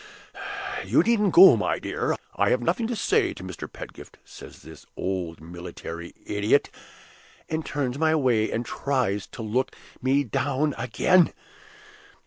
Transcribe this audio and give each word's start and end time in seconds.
'You 0.83 1.03
needn't 1.03 1.31
go, 1.35 1.55
my 1.55 1.77
dear, 1.77 2.15
I 2.35 2.49
have 2.49 2.59
nothing 2.59 2.87
to 2.87 2.95
say 2.95 3.35
to 3.35 3.43
Mr. 3.43 3.71
Pedgift,' 3.71 4.17
says 4.25 4.63
this 4.63 4.87
old 4.97 5.39
military 5.39 6.11
idiot, 6.25 6.71
and 7.47 7.63
turns 7.63 7.99
my 7.99 8.15
way, 8.15 8.49
and 8.49 8.65
tries 8.65 9.27
to 9.27 9.43
look 9.43 9.75
me 10.01 10.23
down 10.23 10.73
again. 10.75 11.33